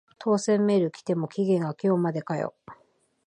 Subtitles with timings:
[0.17, 2.55] 当選メール来ても期限が今日までかよ